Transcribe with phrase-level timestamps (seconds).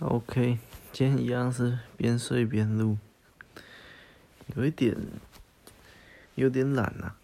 [0.00, 0.58] OK，
[0.92, 2.96] 今天一样是边睡边录，
[4.56, 4.96] 有一点
[6.36, 7.18] 有点懒啊。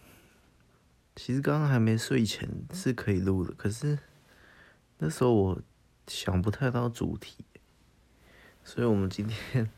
[1.14, 3.98] 其实刚刚还没睡前是可以录的，可是
[4.98, 5.62] 那时候我
[6.06, 7.46] 想不太到主题，
[8.62, 9.70] 所以我们今天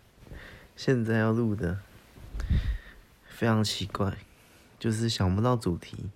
[0.75, 1.79] 现在要录的
[3.29, 4.19] 非常奇怪，
[4.77, 6.11] 就是想不到主题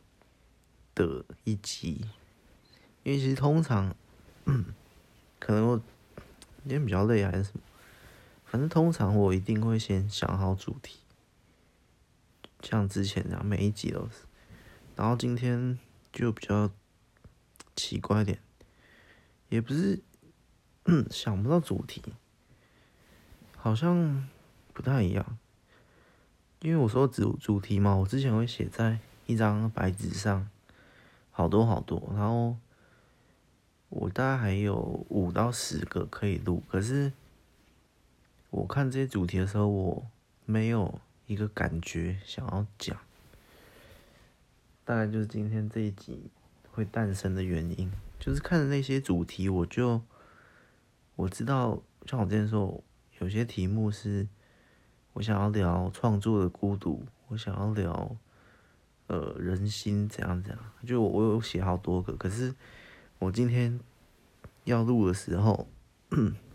[0.97, 2.07] 的一集，
[3.05, 3.95] 因为其实通常，
[4.47, 4.65] 嗯，
[5.39, 5.81] 可能我。
[6.63, 7.61] 今天比较累还是什么？
[8.45, 11.01] 反正通常我一定会先想好主题，
[12.63, 14.27] 像之前这样每一集都是。
[14.95, 15.77] 然后今天
[16.13, 16.71] 就比较
[17.75, 18.39] 奇怪一点，
[19.49, 20.01] 也不是
[21.11, 22.01] 想不到主题，
[23.57, 24.29] 好像
[24.73, 25.39] 不太一样。
[26.61, 30.49] 因为我说主主题嘛，我之前会写在一张白纸上，
[31.33, 32.57] 好多好多，然后。
[33.95, 37.13] 我大概还有五到十个可以录，可是
[38.49, 40.07] 我看这些主题的时候，我
[40.47, 42.97] 没有一个感觉想要讲，
[44.83, 46.31] 大概就是今天这一集
[46.71, 50.01] 会诞生的原因，就是看的那些主题，我就
[51.15, 52.83] 我知道，像我之前说，
[53.19, 54.27] 有些题目是
[55.13, 58.17] 我想要聊创作的孤独，我想要聊
[59.09, 62.55] 呃人心怎样怎样，就我有写好多个，可是。
[63.23, 63.79] 我今天
[64.65, 65.69] 要录的时候，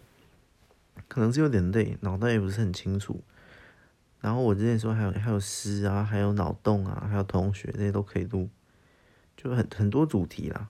[1.07, 3.23] 可能是有点累，脑袋也不是很清楚。
[4.19, 8.49] 然后我之前说还有还有诗啊，还有脑洞啊，还有同学这些都可以录，
[9.37, 10.67] 就很很多主题啦。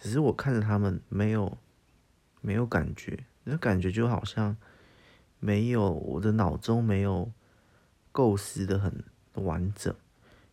[0.00, 1.56] 只是我看着他们没有
[2.40, 4.56] 没有感觉，那感觉就好像
[5.38, 7.30] 没有我的脑中没有
[8.10, 9.94] 构思的很完整，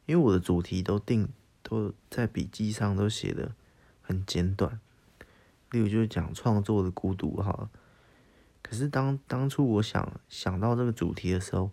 [0.05, 1.27] 因为我的主题都定
[1.63, 3.55] 都在笔记上都写的。
[4.05, 4.79] 很简短，
[5.71, 7.69] 例如就是讲创作的孤独哈。
[8.61, 11.71] 可是当当初我想想到这个主题的时候，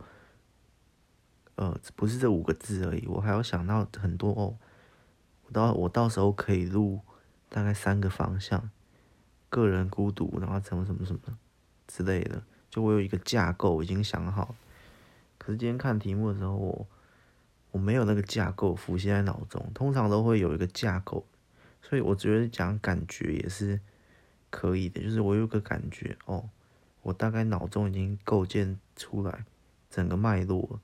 [1.56, 4.56] 呃，不是这五个字而已，我还要想到很多哦。
[5.44, 7.00] 我到我到时候可以录
[7.48, 8.70] 大概三个方向：
[9.48, 11.20] 个人孤独，然后什么什么什么
[11.86, 12.42] 之类的。
[12.70, 14.54] 就我有一个架构已经想好，
[15.36, 16.86] 可是今天看题目的时候，我
[17.72, 19.70] 我没有那个架构浮现在脑中。
[19.74, 21.26] 通常都会有一个架构。
[21.82, 23.80] 所以我觉得讲感觉也是
[24.48, 26.48] 可以的，就是我有个感觉哦，
[27.02, 29.44] 我大概脑中已经构建出来
[29.90, 30.80] 整个脉络了。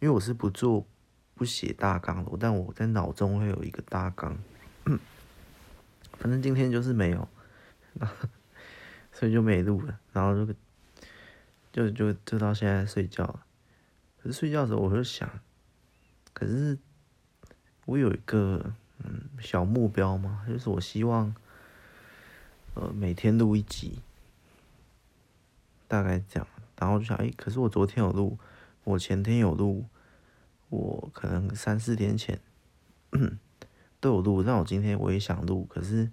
[0.00, 0.86] 因为我是不做
[1.34, 4.38] 不写大纲的，但我在脑中会有一个大纲。
[6.18, 7.28] 反正今天就是没有，
[9.12, 9.98] 所以就没录了。
[10.12, 10.54] 然后就
[11.72, 13.44] 就就就到现在睡觉了。
[14.22, 15.28] 可是睡觉的时候我就想，
[16.32, 16.78] 可是
[17.84, 18.74] 我有一个。
[18.98, 21.34] 嗯，小目标嘛，就是我希望，
[22.74, 23.98] 呃，每天录一集，
[25.88, 26.46] 大概这样。
[26.76, 28.38] 然后就想，哎、可是我昨天有录，
[28.84, 29.86] 我前天有录，
[30.68, 32.40] 我可能三四天前
[34.00, 34.42] 都有录。
[34.42, 36.10] 但我今天我也想录，可是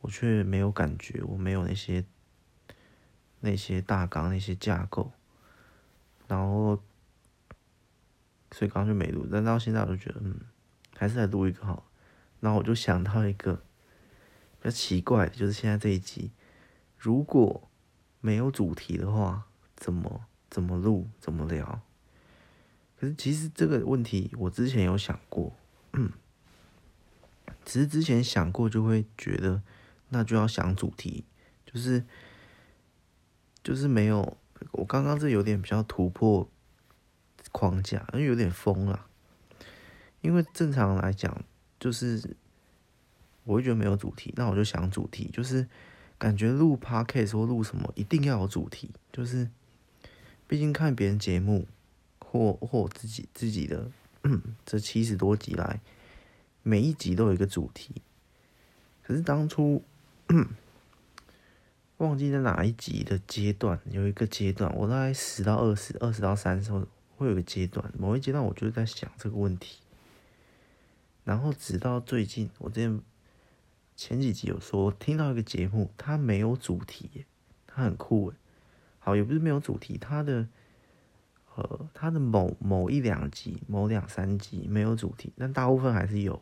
[0.00, 2.04] 我却没有感觉，我没有那些
[3.40, 5.12] 那些大纲、那些架构，
[6.26, 6.82] 然后
[8.50, 9.26] 所以刚就没录。
[9.30, 10.40] 但到现在我就觉得，嗯，
[10.96, 11.84] 还是来录一个好。
[12.40, 13.54] 然后我就想到一个
[14.60, 16.30] 比较奇怪的，就是现在这一集，
[16.98, 17.68] 如果
[18.20, 21.80] 没有主题的话，怎么怎么录，怎么聊？
[22.98, 25.52] 可是其实这个问题我之前有想过，
[27.64, 29.62] 只是之前想过就会觉得
[30.10, 31.24] 那就要想主题，
[31.64, 32.04] 就是
[33.62, 34.36] 就是没有，
[34.72, 36.48] 我刚刚这有点比较突破
[37.50, 39.06] 框架，因为有点疯了，
[40.20, 41.42] 因为正常来讲。
[41.86, 42.20] 就是
[43.44, 45.64] 我会觉得没有主题，那我就想主题，就是
[46.18, 49.48] 感觉录 podcast 或录什么一定要有主题，就是
[50.48, 51.68] 毕竟看别人节目
[52.18, 53.88] 或或自己自己的
[54.64, 55.78] 这七十多集来，
[56.64, 58.02] 每一集都有一个主题。
[59.04, 59.84] 可是当初
[61.98, 66.84] 忘记在哪一集的阶段有一个阶段，我大概十到二十、二十到三十会
[67.16, 69.78] 会有一个阶段，某一阶段我就在想这个问题。
[71.26, 73.00] 然后直到最近，我之前
[73.96, 77.26] 前几集有说听到一个节目，它没有主题，
[77.66, 78.36] 它很酷诶。
[79.00, 80.46] 好，也不是没有主题，它的
[81.56, 86.40] 呃，它的某某一两集、某两三集没有主题，但大部分还是有。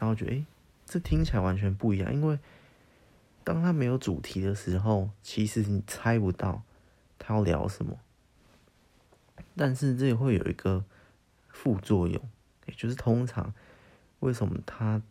[0.00, 0.44] 然后觉得，诶，
[0.84, 2.36] 这听起来完全不一样，因为
[3.44, 6.64] 当它没有主题的时候，其实你猜不到
[7.16, 7.96] 它要聊什么。
[9.54, 10.84] 但是这也会有一个
[11.48, 12.20] 副作用，
[12.66, 13.54] 也就是通常。
[14.20, 15.02] 为什么他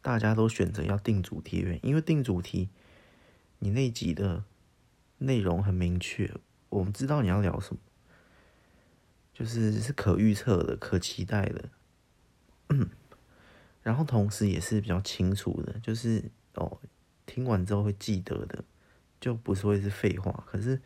[0.00, 1.80] 大家都选择要定主题？
[1.82, 2.68] 因为定主题，
[3.60, 4.44] 你那集的
[5.18, 6.34] 内容很明确，
[6.68, 7.80] 我们知道你要聊什么，
[9.32, 11.68] 就是是可预测的、可期待的。
[13.82, 16.78] 然后同时也是比较清楚的，就是哦，
[17.26, 18.64] 听完之后会记得的，
[19.20, 20.44] 就不是会是废话。
[20.46, 20.80] 可是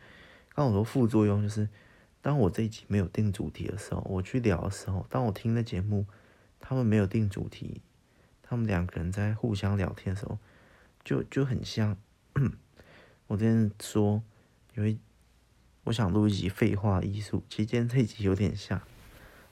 [0.53, 1.69] 刚我说副作用就是，
[2.21, 6.05] 当我这一集没有定主题的时候，我去聊的时候，当我听的节目，
[6.59, 7.81] 他们没有定主题，
[8.41, 10.37] 他们两个人在互相聊天的时候，
[11.03, 11.97] 就就很像。
[13.27, 14.23] 我之前说，
[14.75, 14.97] 因为
[15.85, 18.81] 我想录一集废话艺术，其实今天这一集有点像，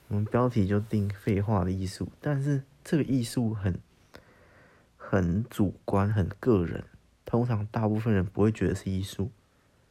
[0.08, 2.62] 我们标题就定废话的艺术，但是。
[2.88, 3.80] 这个艺术很
[4.96, 6.84] 很主观，很个人。
[7.24, 9.32] 通常大部分人不会觉得是艺术，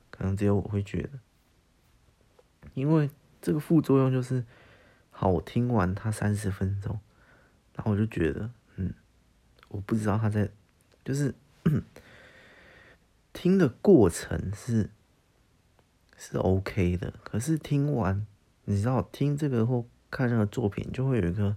[0.10, 1.10] 可能只有我会觉得。
[2.74, 3.10] 因为
[3.42, 4.46] 这个副作用就是，
[5.18, 7.00] 好，我听完他三十分钟，
[7.74, 8.94] 然后我就觉得，嗯，
[9.70, 10.50] 我不知道他在，
[11.06, 11.34] 就是
[13.32, 14.90] 听的过程是
[16.18, 18.28] 是 OK 的，可是听完，
[18.66, 21.56] 你知道，听这个或看这个作品，就会有一个。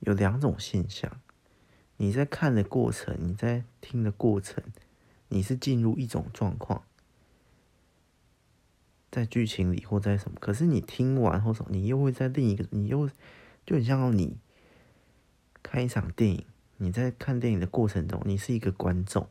[0.00, 1.20] 有两种现象，
[1.98, 4.64] 你在看的过程，你在听的过程，
[5.28, 6.84] 你是进入一种状况，
[9.10, 13.08] 在剧情里或在什么，可是你听完后，你又会在另一个，你又
[13.66, 14.36] 就很像你
[15.62, 16.44] 看一场电影，
[16.76, 19.28] 你在看电影的过程中，你是一个观众，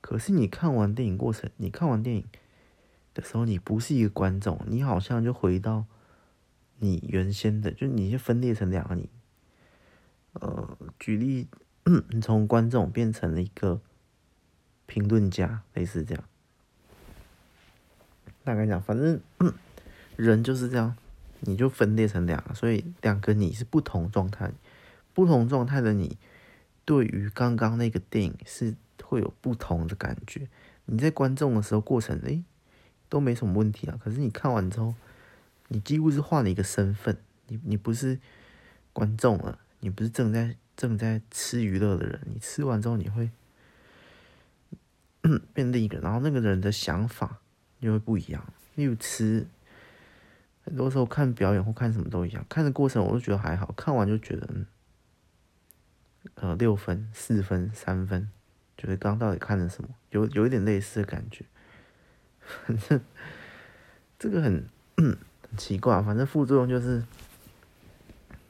[0.00, 2.24] 可是你看完电影过程，你看完电影
[3.14, 5.84] 的时候，你不是一个观众，你好像就回到
[6.78, 9.08] 你原先的，就你就分裂成两个你。
[10.32, 11.48] 呃，举例，
[12.10, 13.80] 你 从观众变成了一个
[14.86, 16.24] 评论家，类似这样。
[18.44, 19.20] 大概讲，反正
[20.16, 20.96] 人就是这样，
[21.40, 24.52] 你就分裂成两个，所以两个你是不同状态，
[25.14, 26.16] 不同状态的你，
[26.84, 30.48] 对于刚刚那个电影是会有不同的感觉。
[30.86, 32.42] 你在观众的时候，过程诶、
[33.08, 34.94] 都没什么问题啊，可是你看完之后，
[35.68, 37.16] 你几乎是换了一个身份，
[37.48, 38.18] 你你不是
[38.92, 39.58] 观众了。
[39.82, 43.30] 你不是正在正在吃娱乐的人，你吃完之后你会
[45.54, 47.38] 变另一个，然后那个人的想法
[47.80, 48.52] 就会不一样。
[48.74, 49.46] 例如吃，
[50.64, 54.66] 很多时候看表演或看什么都一样，看的过程我都觉得还好，看完就觉得嗯，
[56.34, 58.30] 呃，六分、四分、三分，
[58.76, 61.44] 觉得刚刚到底看了什么，有有一点类似的感觉。
[62.40, 63.00] 反 正
[64.18, 65.18] 这个很 很
[65.56, 67.04] 奇怪，反正副作用就是。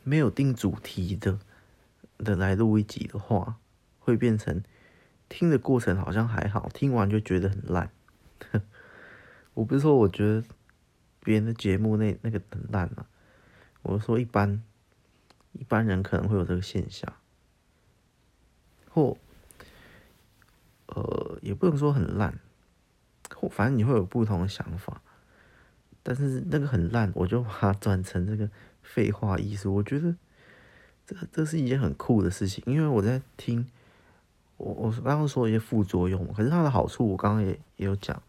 [0.02, 1.38] 没有定主题的
[2.16, 3.56] 的来录一集的话，
[3.98, 4.62] 会变成
[5.28, 7.90] 听的过程好像还好，听完就觉得很烂。
[9.54, 10.44] 我不是说我觉得
[11.20, 13.06] 别人的节目那那个很烂啊，
[13.82, 14.62] 我是说一般
[15.52, 17.12] 一般人可能会有这个现象，
[18.88, 19.16] 或
[20.86, 22.38] 呃也不能说很烂，
[23.34, 25.02] 或反正你会有不同的想法，
[26.02, 28.48] 但是那个很烂，我就把它转成这个。
[28.82, 30.16] 废话艺术，我觉得
[31.06, 33.64] 这这是一件很酷的事情，因为我在听，
[34.56, 38.20] 我我刚刚说一些副作用，可是它的好处我刚刚也也有讲，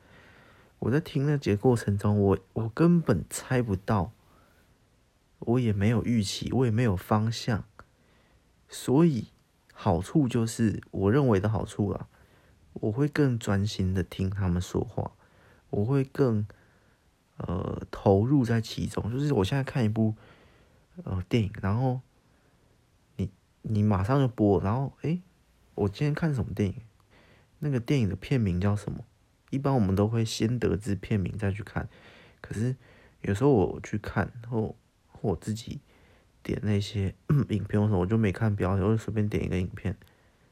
[0.82, 4.12] 我在听那节过程中，我我根本猜不到，
[5.40, 7.64] 我也没有预期，我也没有方向，
[8.68, 9.28] 所以
[9.74, 12.08] 好处就是我认为的好处啊，
[12.74, 15.12] 我会更专心的听他们说话，
[15.70, 16.48] 我会更
[17.38, 20.16] 呃投入在其中，就是我现在看一部。
[21.06, 22.02] 呃，电影，然后
[23.16, 25.22] 你你马上就播，然后诶，
[25.74, 26.76] 我今天看什么电影？
[27.60, 29.06] 那个电影的片名叫什么？
[29.52, 31.88] 一般我们都会先得知片名再去看，
[32.42, 32.76] 可是
[33.22, 34.76] 有时候我去看或
[35.08, 35.80] 或我自己
[36.42, 37.14] 点那些
[37.50, 39.96] 影片的时候，我就没看标题，我就随便点一个影片，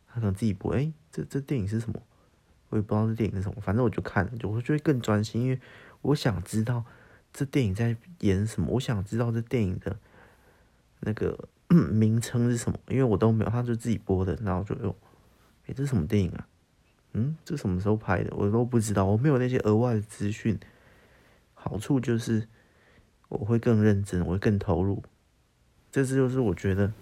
[0.08, 2.00] 他可能自己播，诶，这这电影是什么？
[2.70, 5.60] 我也不知道这电影是什么，反正我就看，就我就会更专心，因为
[6.04, 6.86] 我想知道
[7.34, 9.98] 这电影在演什么，我想知道这电影的。
[11.02, 12.78] 那个 名称是什么？
[12.90, 14.94] 因为我都没有，他就自己播的，然后就哟，
[15.66, 16.46] 诶，这是什么电影啊？
[17.14, 18.36] 嗯，这什么时候拍的？
[18.36, 20.60] 我都不知道，我没有那些额外的资讯。
[21.54, 22.48] 好处就是
[23.28, 25.04] 我会更认真，我会更投入。
[25.92, 26.94] 这次就是我觉得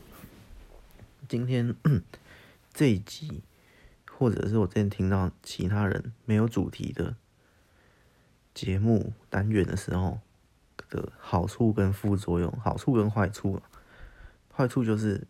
[1.28, 1.76] 今天
[2.74, 3.44] 这一集，
[4.10, 7.16] 或者是我之前听到其他人没有主题的
[8.54, 10.20] 节目单元的时候
[10.90, 13.62] 的好处跟副作用，好处跟坏处。
[14.52, 15.28] 坏处就是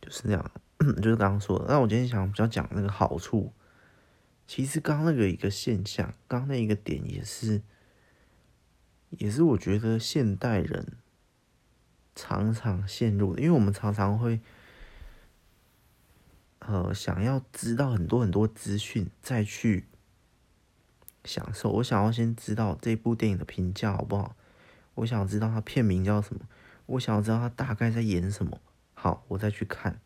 [0.00, 0.50] 就是那样，
[1.02, 1.66] 就是刚刚说的。
[1.68, 3.52] 那我今天想比较讲那个好处，
[4.46, 7.62] 其实刚刚那个一个现象，刚刚那一个点也是，
[9.10, 10.96] 也是我觉得现代人
[12.14, 14.40] 常常陷入的，因为我们常常会，
[16.60, 19.86] 呃，想要知道很多很多资讯再去
[21.24, 21.70] 享受。
[21.72, 24.36] 我想要先知道这部电影的评价好不好？
[24.94, 26.42] 我想知道它片名叫什么？
[26.86, 28.60] 我想要知道它大概在演什么？
[28.94, 30.00] 好，我再去看。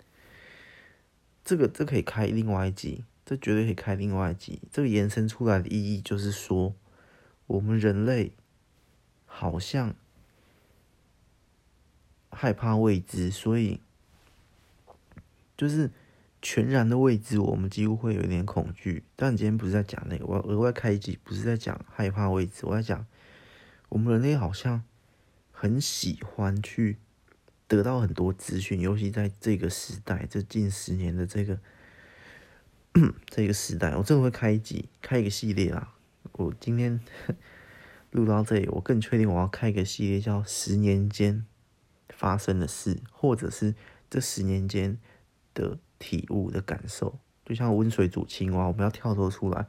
[1.44, 4.60] 这个这可以开另外一集，这绝对可以开另外一集。
[4.70, 6.74] 这个延伸出来的意义就是说，
[7.46, 8.32] 我们人类
[9.26, 9.94] 好像
[12.30, 13.80] 害怕未知，所以
[15.56, 15.90] 就是
[16.40, 19.02] 全然的未知，我们几乎会有点恐惧。
[19.16, 23.04] 但今天不是在讲那个，我要额外开一集，不是在讲害怕未知，我在讲
[23.88, 24.84] 我们人类好像
[25.50, 26.98] 很喜欢去。
[27.74, 31.58] 得到很多资讯，尤其在这个时代，这近十年的这个
[33.26, 35.94] 这个时代，我真的会开一集，开一个系列啦。
[36.32, 37.00] 我今天
[38.12, 41.46] 录到这里，我更确定我要开一个系列，叫“十年间
[42.10, 43.74] 发生的事”，或者是
[44.10, 44.98] 这十年间
[45.54, 47.18] 的体悟的感受。
[47.46, 49.66] 就像温水煮青蛙，我们要跳脱出来。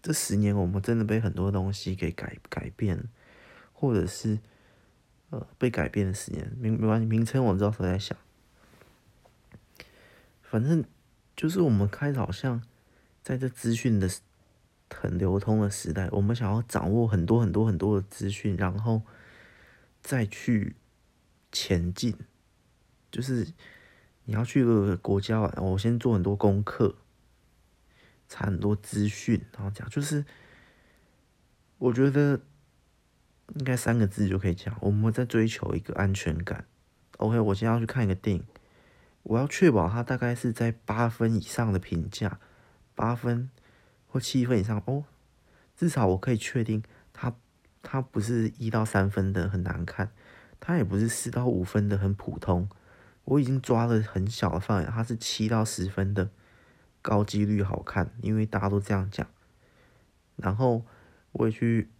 [0.00, 3.02] 这十年，我们真的被很多东西给改改变，
[3.72, 4.38] 或者是。
[5.32, 8.14] 呃，被改变的十年，名没关系，名称我知道谁在想。
[10.42, 10.84] 反正
[11.34, 12.62] 就是我们开始好像
[13.22, 14.10] 在这资讯的
[14.90, 19.00] 很流通的时代，我们想要掌握很多很多很多的资讯，然后
[20.02, 20.76] 再去
[21.50, 22.14] 前进。
[23.10, 23.54] 就是
[24.26, 26.96] 你要去一个国家玩，我先做很多功课，
[28.28, 30.26] 查很多资讯，然后讲，就是
[31.78, 32.38] 我觉得。
[33.54, 36.64] 应该三个字就可以讲，我们在追求一个安全感。
[37.18, 38.44] OK，我今天要去看一个电影，
[39.24, 42.40] 我要确保它大概是在八分以上的评价，
[42.94, 43.50] 八分
[44.06, 45.04] 或七分以上哦，
[45.76, 46.82] 至少我可以确定
[47.12, 47.34] 它
[47.82, 50.10] 它不是一到三分的很难看，
[50.58, 52.68] 它也不是四到五分的很普通。
[53.24, 56.30] 我已经抓了很小的范围，它是七到十分的
[57.02, 59.26] 高几率好看，因为大家都这样讲。
[60.36, 60.86] 然后
[61.32, 61.90] 我也去。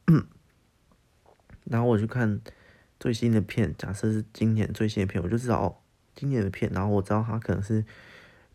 [1.65, 2.41] 然后我去看
[2.99, 5.77] 最新的片，假设是今年最新的片，我就知道哦，
[6.15, 6.71] 今年的片。
[6.73, 7.85] 然后我知道它可能是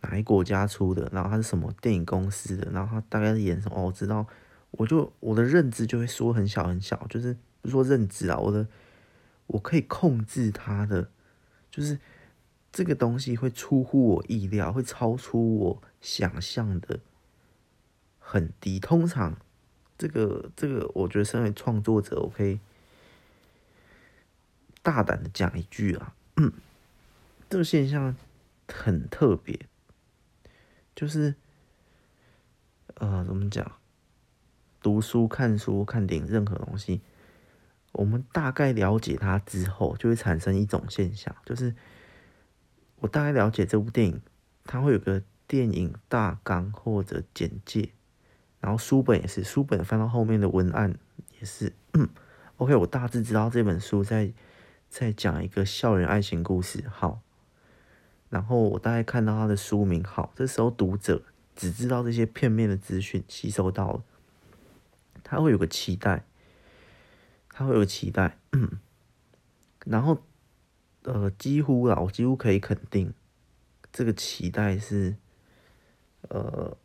[0.01, 3.77] 哪一国家出的，然后它是什么电影公司的，然后它大概是演什么。
[3.77, 4.25] 哦，我知道，
[4.71, 8.67] 我就我的认知就会缩很小很小，就是不是说认知啊，我的
[9.47, 11.09] 我可以控制它的，
[11.71, 11.99] 就是
[12.71, 16.99] 这个东西会出乎我意料，会超出我想象的
[18.19, 18.79] 很低。
[18.79, 19.37] 通常
[19.97, 22.59] 这个这个，我觉得身为创作者，我可以。
[24.87, 26.49] 大胆的讲一句啊，嗯，
[27.49, 28.15] 这个现象
[28.69, 29.59] 很特别，
[30.95, 31.35] 就是
[32.93, 33.69] 呃，怎么讲？
[34.81, 37.01] 读书、看书、看电影，任何东西，
[37.91, 41.75] 我们大概了解它之后，就会产生一种现象，就是
[42.99, 44.21] 我大概了解这部电影，
[44.63, 47.91] 它会有个电影大纲或者简介，
[48.61, 50.97] 然后书本也是，书本翻到后面的文案
[51.37, 51.73] 也是
[52.55, 54.31] ，，OK，我大致知道这本书在。
[54.89, 57.21] 再讲一个校园爱情故事，好。
[58.29, 60.33] 然后我大概看到他的书名，好。
[60.35, 61.23] 这时候读者
[61.55, 64.03] 只知道这些片面的资讯吸收到了，
[65.23, 66.25] 他会有个期待，
[67.49, 68.37] 他会有期待。
[69.85, 70.21] 然后，
[71.03, 73.13] 呃，几乎啦，我几乎可以肯定，
[73.93, 75.15] 这个期待是，
[76.23, 76.77] 呃，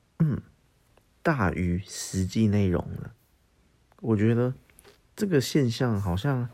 [1.22, 3.14] 大于实际内容了。
[4.00, 4.54] 我觉得
[5.16, 6.50] 这个现象好像。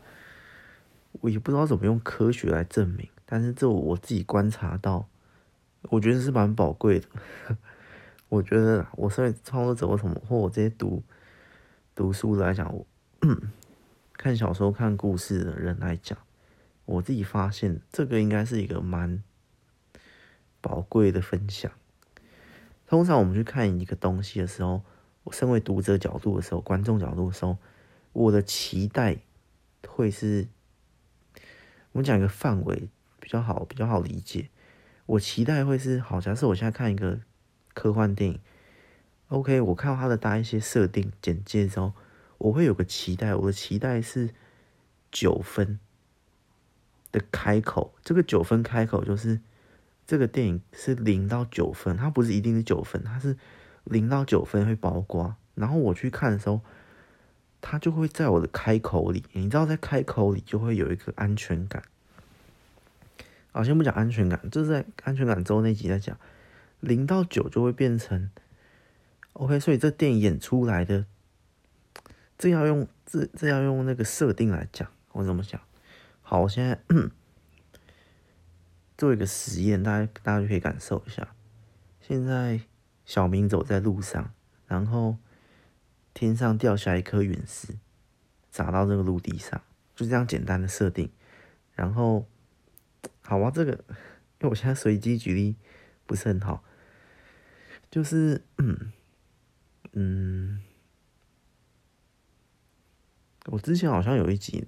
[1.11, 5.07] 我也不知道怎么用科学来证明，但是这我自己观察到，
[5.89, 7.07] 我觉得是蛮宝贵的。
[8.29, 11.03] 我觉得我身为创作者，或什么或我这些读
[11.95, 12.85] 读书来讲，我
[14.13, 16.17] 看小说、看故事的人来讲，
[16.85, 19.23] 我自己发现这个应该是一个蛮
[20.61, 21.71] 宝贵的分享。
[22.87, 24.83] 通常我们去看一个东西的时候，
[25.23, 27.57] 我身为读者角度的时候，观众角度的时候，
[28.13, 29.17] 我的期待
[29.87, 30.47] 会是。
[31.91, 34.49] 我们讲一个范围比较好，比较好理解。
[35.05, 37.19] 我期待会是好，假设我现在看一个
[37.73, 38.39] 科幻电影
[39.29, 41.93] ，OK，我看到它的大一些设定简介之后，
[42.37, 43.33] 我会有个期待。
[43.33, 44.29] 我的期待是
[45.11, 45.79] 九分
[47.11, 49.39] 的开口，这个九分开口就是
[50.05, 53.35] 这个电影是零到九分，它不是一定是九分，它是
[53.83, 55.35] 零到九分会包括。
[55.55, 56.61] 然后我去看的时候。
[57.61, 61.83] 他就会在我的开口里，你知道，在开口里就会有一个安全感。
[63.51, 66.17] 好，先不讲安全感，就是在安全感之后那集在讲，
[66.79, 68.29] 零到九就会变成
[69.33, 69.59] OK。
[69.59, 71.05] 所以这电影演出来的，
[72.37, 75.59] 这要用这这要用那个设定来讲，我怎么讲？
[76.21, 76.79] 好，我现在
[78.95, 81.27] 做一个实验，大家大家就可以感受一下。
[81.99, 82.61] 现在
[83.03, 84.31] 小明走在路上，
[84.67, 85.17] 然后
[86.19, 87.77] 天上掉下一颗陨石，
[88.51, 89.61] 砸到这个陆地上，
[89.95, 91.09] 就这样简单的设定。
[91.73, 92.27] 然后，
[93.21, 93.77] 好吧，这个因
[94.41, 95.55] 为我现在随机举例
[96.05, 96.61] 不是很好，
[97.89, 98.91] 就是嗯
[99.93, 100.61] 嗯，
[103.45, 104.67] 我之前好像有一集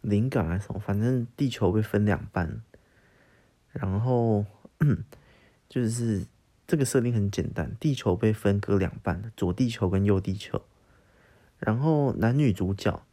[0.00, 2.62] 灵感还是什么，反正地球被分两半，
[3.72, 4.46] 然后
[4.78, 5.04] 嗯
[5.68, 6.24] 就是。
[6.66, 10.62] 这个设定很简单，地球被分割两半，左地球跟右地球，
[11.58, 13.04] 然后男女主角，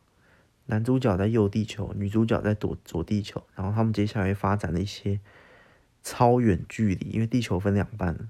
[0.68, 5.20] 男主角在右地球，女主角在左左地球，然后他们接下来会发展的一些
[6.03, 8.29] 超远距离，因为地球分两半，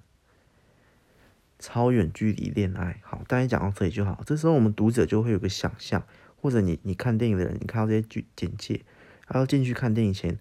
[1.60, 3.00] 超远距离恋爱。
[3.04, 4.24] 好，大家讲到这里就好。
[4.26, 6.04] 这时候我们读者就会有个想象，
[6.42, 8.82] 或者你你看电影的人，你看到这些剧简介，
[9.28, 10.40] 还要进去看电影前，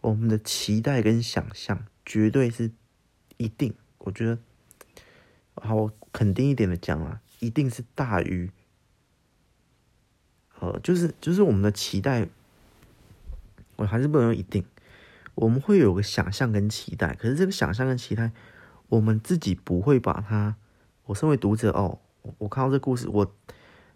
[0.00, 2.70] 我们的期待跟想象绝对是
[3.36, 3.74] 一定。
[4.02, 4.38] 我觉得，
[5.56, 8.50] 好我肯定一点的讲啊，一定是大于，
[10.58, 12.26] 呃，就是就是我们的期待，
[13.76, 14.64] 我还是不能用一定，
[15.34, 18.32] 我们会有个想象跟期待，可是这个想象跟期待，
[18.88, 20.56] 我们自己不会把它，
[21.04, 21.98] 我身为读者哦，
[22.38, 23.30] 我看到这故事，我，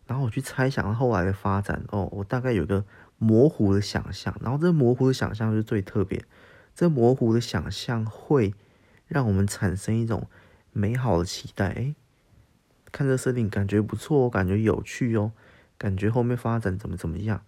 [0.06, 2.84] 然后我去猜想后来的发展哦，我大概有个
[3.16, 6.23] 模糊的想象，然后这模糊的想象是最特别，
[6.75, 8.52] 这模糊的想象会。
[9.06, 10.28] 让我们产生一种
[10.73, 11.94] 美好的期待，哎，
[12.90, 15.32] 看这设定感觉不错，感觉有趣哦，
[15.78, 17.44] 感觉后面发展怎么怎么样，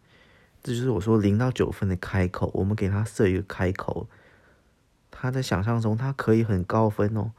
[0.63, 4.09] 这就是我说零到九分的开口，我们给他设一个开口，
[5.11, 7.33] 他在想象中他可以很高分哦，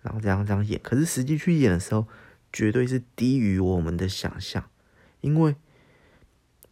[0.00, 2.06] 然后这样这样演，可是实际去演的时候，
[2.52, 4.64] 绝对是低于我们的想象，
[5.20, 5.56] 因为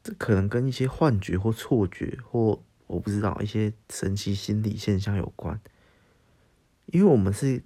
[0.03, 5.61] 这可能跟一些幻觉或错觉或我不知道一些神奇心理现象有关。
[6.93, 7.63] 因为我们是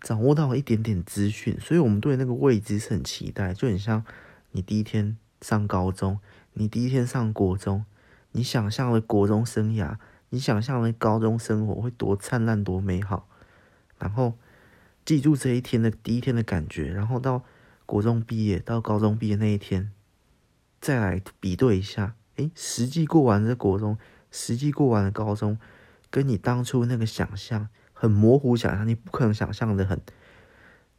[0.00, 4.04] 掌握到一点点资讯，所以我们对那个未知是很期待，就很像
[4.50, 6.20] 你第一天上高中，
[6.52, 7.86] 你第一天上国中，
[8.32, 9.96] 你想象的国中生涯，
[10.28, 13.26] 你想象的高中生活会多灿烂多美好，
[13.98, 14.34] 然后
[15.06, 17.42] 记住这一天的第一天的感觉，然后到
[17.86, 19.90] 国中毕业，到高中毕业那一天，
[20.82, 23.96] 再来比对一下，诶，实际过完的国中，
[24.30, 25.58] 实际过完的高中，
[26.10, 27.70] 跟你当初那个想象。
[27.94, 29.98] 很模糊想象，你不可能想象的很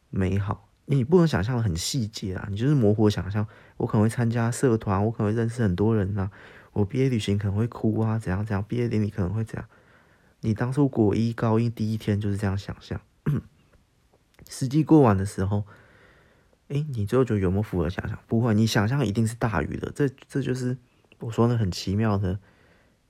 [0.09, 3.45] 美好，你不能想象的很细节啊，你就是模糊想象。
[3.77, 6.31] 我可能会参加社团，我可能会认识很多人啊，
[6.71, 9.67] 我毕业旅行可能会哭啊，怎样怎样，毕业典礼可能会怎样。
[10.41, 13.01] 你当初国一、高一第一天就是这样想象，
[14.49, 15.65] 实际过完的时候，
[16.69, 18.17] 哎、你最后觉得有没有符合想象？
[18.27, 19.91] 不会，你想象一定是大于的。
[19.93, 20.77] 这这就是
[21.19, 22.39] 我说的很奇妙的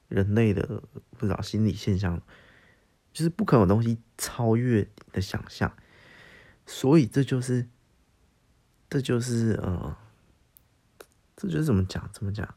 [0.07, 0.81] 人类的
[1.17, 2.21] 不知道心理现象。
[3.15, 5.73] 就是不可能有东西超越你的想象，
[6.65, 7.65] 所以这就是，
[8.89, 9.95] 这就是呃，
[11.37, 12.53] 这就是怎么讲怎么讲。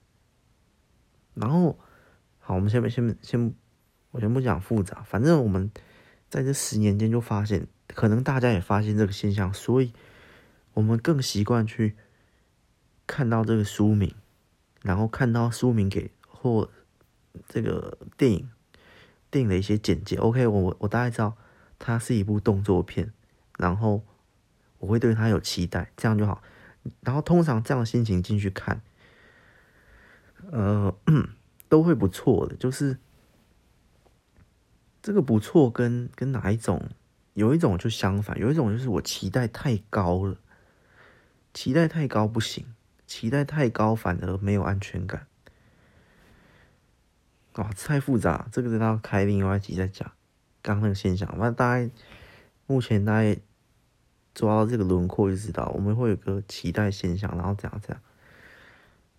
[1.34, 1.78] 然后，
[2.40, 3.54] 好，我们先先先，
[4.10, 5.70] 我先不讲复杂，反正我们
[6.28, 9.92] 在这十年间就发现，可能大家也发现这个现象，所以
[10.74, 11.96] 我们更习惯去
[13.06, 14.12] 看到这个书名，
[14.82, 16.68] 然后看到书名给或
[17.46, 18.50] 这个电影。
[19.30, 21.36] 电影的一些简介，OK，我我大概知道
[21.78, 23.12] 它是一部动作片，
[23.58, 24.02] 然后
[24.78, 26.42] 我会对它有期待，这样就好。
[27.00, 28.80] 然后通常这样的心情进去看，
[30.50, 30.94] 呃，
[31.68, 32.56] 都会不错的。
[32.56, 32.96] 就是
[35.02, 36.88] 这个不错跟跟哪一种，
[37.34, 40.38] 有一种就相反，有一种就是我期待太高了，
[41.52, 42.64] 期待太高不行，
[43.06, 45.27] 期待太高反而没有安全感。
[47.58, 50.12] 哇，太复杂，这个等到开另外一集再讲。
[50.62, 51.90] 刚那个现象，反正大概
[52.68, 53.36] 目前大概
[54.32, 58.00] 抓到这个轮廓就知道，我们会有个期待现象，然后这样这样，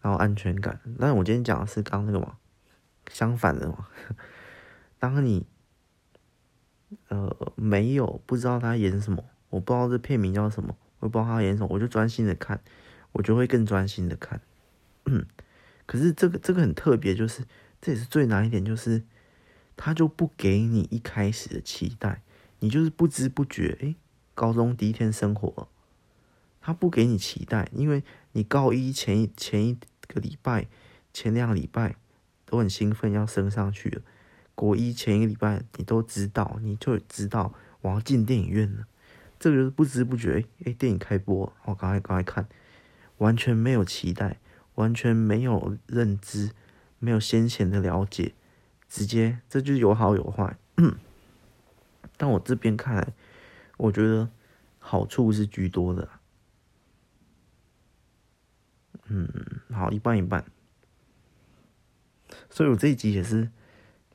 [0.01, 0.79] 然后安全感。
[0.97, 2.37] 但是我今天讲的是刚刚那个嘛，
[3.09, 3.89] 相反的嘛。
[4.99, 5.45] 当你
[7.09, 12.61] 呃没有不知道他演什么，我不知道这片名叫什么，我不知道他演什么，我就专心的看，
[13.11, 14.39] 我就会更专心的看。
[15.07, 15.25] 嗯，
[15.85, 17.43] 可是这个这个很特别，就是。
[17.81, 19.03] 这也是最难一点，就是
[19.77, 22.21] 他就不给你一开始的期待，
[22.59, 23.95] 你就是不知不觉，诶，
[24.35, 25.67] 高中第一天生活，
[26.59, 30.67] 他不给你期待，因为你高一前一前一个礼拜、
[31.13, 31.95] 前两个礼拜
[32.45, 34.01] 都很兴奋要升上去了，
[34.55, 38.85] 国一前一个礼拜你都知道，你就知道我要进电影院了，
[39.39, 42.47] 这个就是不知不觉，诶，电影开播，我赶快赶快看，
[43.19, 44.37] 完全没有期待，
[44.75, 46.51] 完全没有认知。
[46.99, 48.33] 没有先前的了解，
[48.87, 50.57] 直接这就有好有坏。
[52.17, 53.13] 但我这边看来，
[53.77, 54.29] 我觉得
[54.77, 56.09] 好处是居多的。
[59.05, 59.27] 嗯，
[59.71, 60.45] 好，一半一半。
[62.49, 63.49] 所以我这一集也是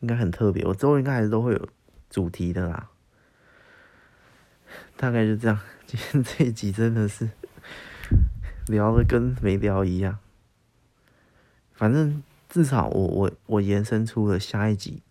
[0.00, 1.68] 应该很特别，我之后应该还是都会有
[2.10, 2.90] 主题的啦。
[4.96, 7.30] 大概就这样， 今天这一集真的是
[8.66, 10.18] 聊的跟没聊一样。
[11.72, 12.22] 反正
[12.54, 15.02] 至少我我我延伸出了下一集，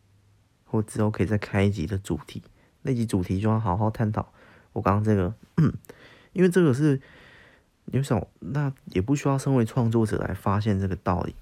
[0.63, 2.41] 或之后可以再开一集的主题。
[2.83, 4.31] 那集主题就要好好探讨
[4.71, 5.35] 我刚刚这个，
[6.31, 7.01] 因为这个是。
[7.87, 11.35] 你想，那也不需要身为创作者来发现这个道理，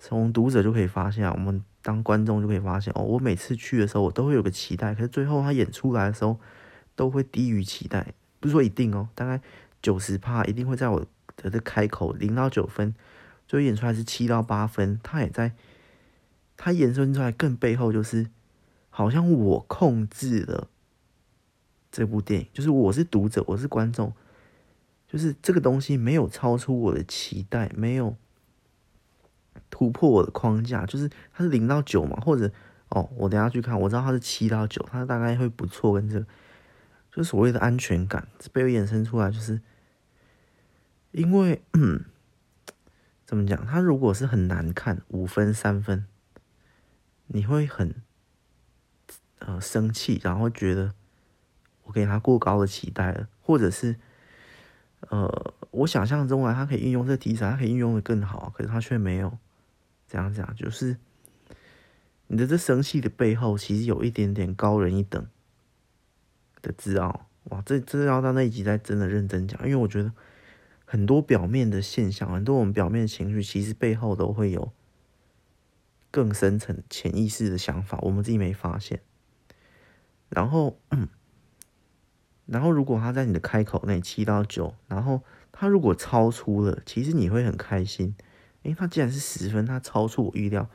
[0.00, 1.30] 从读者就可以发现。
[1.30, 6.40] 我们当观众就可以发现哦，我每次去的时候，我都会有个期待，可是最后他演出来的时候，
[6.96, 8.14] 都会低于期待。
[8.40, 9.40] 不是说一定哦，大概
[9.80, 12.92] 九十趴一定会在我的这开口零到九分，
[13.50, 15.56] 最后演出来是七到八分，他也在，
[16.56, 18.30] 他延伸出来更背后就是，
[18.90, 20.68] 好像我控制了
[21.90, 24.12] 这部电影，就是我是读者，我是观众。
[25.08, 28.14] 就是这个东西没有超出我的期待，没有
[29.68, 30.86] 突破我的框架。
[30.86, 32.52] 就是它是零到九嘛，或者
[32.90, 35.92] 哦，我等下去看，我知道它是七到九，它大概会不错。
[35.94, 36.26] 跟这个，
[37.10, 39.60] 就所谓的安全感，被我衍生出来，就是
[41.10, 41.60] 因为
[43.30, 43.64] 怎么讲？
[43.64, 46.04] 他如果是很难看，五分三分，
[47.28, 47.94] 你会很
[49.38, 50.92] 呃生气，然后觉得
[51.84, 53.94] 我给他过高的期待了，或者是。
[55.08, 59.38] 呃，我想象中啊，他可以运用这题材，他可以运用的更好，可是他却没有
[60.08, 60.52] 这样讲。
[60.56, 60.96] 就是
[62.26, 65.24] 你的这生气的背后，其实有一点点高人一等
[66.60, 67.28] 的自傲。
[67.44, 70.12] 哇，这这要到那一集再真的认真讲，因为我觉得
[70.90, 74.72] 很多表面的现象，很多我们表面的情绪，其实背后都会有
[76.10, 79.00] 更深层潜意识的想法，我们自己没发现。
[80.28, 80.80] 然后。
[82.46, 85.22] 然后，如果他在你的开口内七到九，然后
[85.52, 88.16] 他如果超出了，其实你会很开心。
[88.62, 90.68] 因为，他既然是十分，他超出我预料，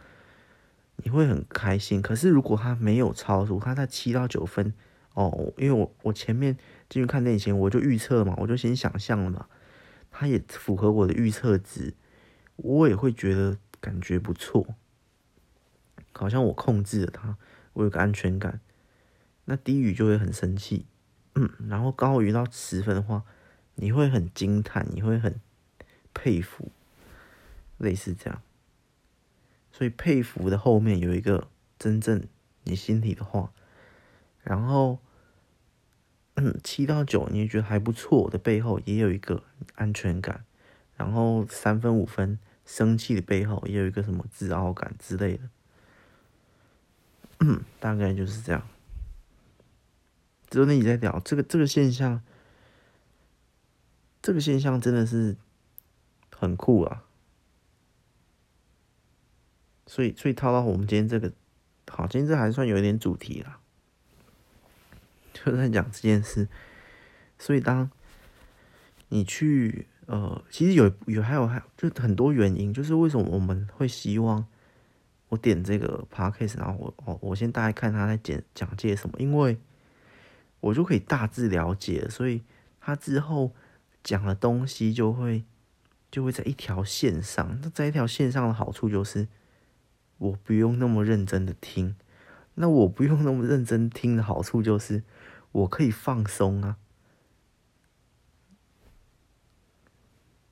[0.96, 2.02] 你会很开心。
[2.02, 4.74] 可是如果他没有超出，他在七到九分，
[5.16, 6.56] 哦，因为我我前面
[6.88, 9.48] 进去看电影前，我就预测嘛，我就先想象了嘛，
[10.18, 11.94] 他也符合我的预测值，
[12.56, 14.76] 我也会觉得感觉不错，
[16.14, 17.38] 好像我控制了他，
[17.74, 18.62] 我有个安全感。
[19.44, 20.86] 那低于就会很生气。
[21.36, 23.26] 嗯，然后高于到十分的话，
[23.76, 25.42] 你会很惊叹，你会很
[26.14, 26.72] 佩服，
[27.78, 28.42] 类似这样。
[29.74, 32.26] 所以佩服的后面有一个真正
[32.64, 33.52] 你心里的话，
[34.44, 35.00] 然后
[36.36, 39.44] 嗯，七到九你觉得还不错的背后也有一个
[39.76, 40.46] 安全感，
[40.98, 45.50] 然后三分五分生气的背后也有一个什么自傲感之类的，
[47.80, 48.68] 大概就是这样。
[50.50, 52.22] 之后你在聊这个这个现象，
[54.22, 55.36] 这个现象真的是
[56.36, 57.04] 很酷啊！
[59.88, 61.32] 所以所以套到我们今天这个，
[61.88, 63.60] 好，今天这还算有一点主题啦，
[65.52, 66.48] 就在讲这件事。
[67.38, 67.90] 所以当
[69.10, 74.46] 你去呃，其实有有还有还就很多原因，就是为什么我们会希望
[75.30, 79.58] 我点这个 podcast，然后我哦，我先大概看他在讲讲解什么，因为。
[80.62, 82.42] 我就可以大致了解，所以
[82.80, 83.52] 他之后
[84.04, 85.44] 讲的东西就会
[86.10, 87.60] 就会在一条线上。
[87.62, 89.28] 那在一条线上的好处就是，
[90.18, 91.96] 我不用那么认真的听。
[92.56, 95.04] 那我不用那么认真听的好处就是，
[95.56, 96.78] 我可以放松啊。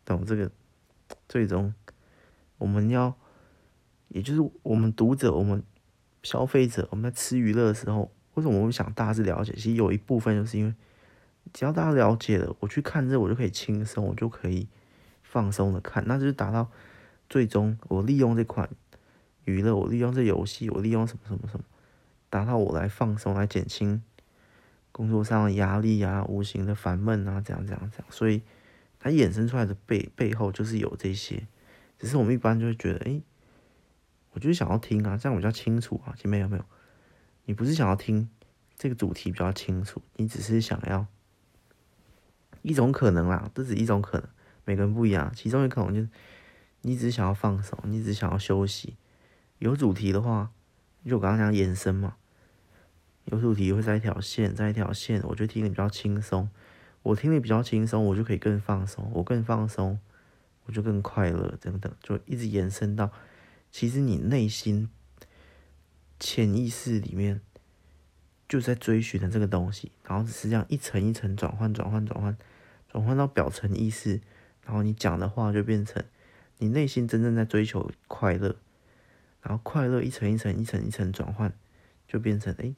[0.06, 0.52] 懂这个？
[1.28, 1.74] 最终
[2.58, 3.16] 我们要，
[4.08, 5.62] 也就是我们读者、我们
[6.22, 8.12] 消费者，我们在吃娱乐的时候。
[8.36, 9.54] 为什么我会想大致了解？
[9.54, 10.74] 其实有一部分就是因为，
[11.54, 14.68] 只要大家了解了，我去看这，我就可以轻松，我就可以
[15.22, 16.72] 放松的看，那就是达到
[17.30, 18.68] 最终我利用这款
[19.46, 21.64] 娱乐，我利用这游戏，我利用什么什么什么，
[22.32, 24.02] 达到我来放松，来减轻
[24.94, 28.08] 工作上的压力啊，无形的烦闷啊，这样这样这样。
[28.10, 28.42] 所以
[29.00, 31.46] 它衍生出来的背背后就是有这些，
[32.00, 33.22] 只是我们一般就会觉得，哎，
[34.32, 36.64] 我就是想要听啊，这样比较清楚啊，前面有没有？
[37.46, 38.30] 你不是想要听
[38.78, 41.06] 这个主题比较清楚，你只是想要
[42.62, 44.30] 一种可能啦，这只一种可能，
[44.64, 45.30] 每个人不一样。
[45.36, 46.10] 其中一个可能就是
[46.82, 48.96] 你只是想要放松，你只想要休息。
[49.60, 50.52] 有主题的话，
[51.06, 52.16] 就我刚刚讲延伸嘛，
[53.26, 56.50] 有主题会在一条线，在一条线，我就听得比较轻松。
[57.02, 59.12] 我听得比较轻松，我就可以更放松。
[59.14, 60.00] 我更放松，
[60.66, 63.12] 我就更快乐，等等，就一直延伸到
[63.72, 64.90] 其实你内心。
[66.20, 67.42] 潜意识里面
[68.48, 72.38] 就在追寻的这个东西，然后只是这样一层一层转换转换转换
[72.88, 74.22] 转换到表层意识，
[74.64, 76.02] 然后你讲的话就变成
[76.60, 78.56] 你内心真正在追求快乐，
[79.42, 81.52] 然后快乐一层一层一层一层转换，
[82.08, 82.74] 就变成哎，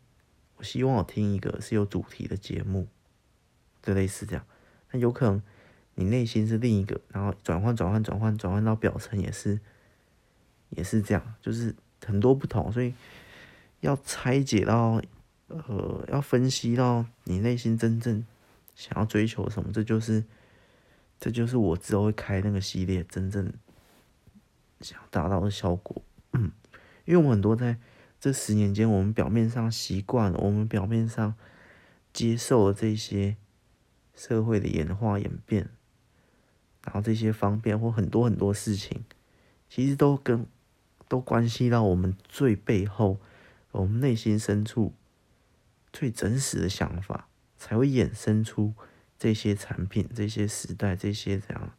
[0.58, 2.88] 我希望我听一个是有主题的节目，
[3.82, 4.46] 就类似这样。
[4.92, 5.42] 那有可能
[5.96, 9.60] 你内心是另一个，然后转换转换转换转换到表层也是
[10.70, 12.94] 也是这样，就是很多不同，所以
[13.80, 15.02] 要拆解到。
[15.48, 18.26] 呃，要分析到你内心真正
[18.74, 20.24] 想要追求什么，这就是，
[21.20, 23.54] 这就是我之后会开那个系列真正
[24.82, 26.02] 想达到的效果。
[26.34, 26.52] 嗯，
[27.06, 27.78] 因为我们很多在
[28.26, 31.36] 这十年间，我们表面上习惯了，我们表面上
[32.12, 33.38] 接受了这些
[34.16, 35.70] 社会的演化演变，
[36.84, 39.06] 然后这些方便或很多很多事情，
[39.70, 40.48] 其实都跟
[41.08, 43.20] 都关系到我们最背后，
[43.74, 44.92] 我们内心深处。
[45.94, 47.28] 最真实的想法，
[47.60, 48.74] 才会衍生出
[49.20, 51.72] 这些产品、这些时代、这些这样，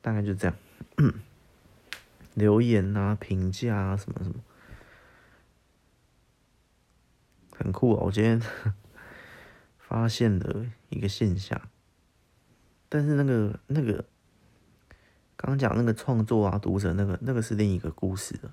[0.00, 0.56] 大概就这样。
[2.34, 4.36] 留言啊、评价啊，什么什么，
[7.58, 8.02] 很酷啊！
[8.04, 8.40] 我今天
[9.78, 11.60] 发现了一个现象，
[12.88, 14.04] 但是那个那个
[15.36, 18.52] 刚讲那个创作啊、读者那个那个是另一个故事的。